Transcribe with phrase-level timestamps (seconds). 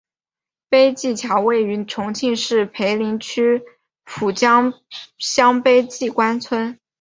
[0.67, 3.61] 碑记桥位于重庆市涪陵区
[4.03, 4.73] 蒲江
[5.19, 6.79] 乡碑记关村。